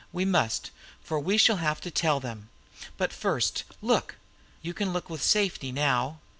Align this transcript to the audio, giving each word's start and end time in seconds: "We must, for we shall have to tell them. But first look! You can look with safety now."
"We 0.11 0.25
must, 0.25 0.71
for 1.03 1.19
we 1.19 1.37
shall 1.37 1.57
have 1.57 1.79
to 1.81 1.91
tell 1.91 2.19
them. 2.19 2.49
But 2.97 3.13
first 3.13 3.65
look! 3.83 4.15
You 4.63 4.73
can 4.73 4.93
look 4.93 5.11
with 5.11 5.21
safety 5.21 5.71
now." 5.71 6.17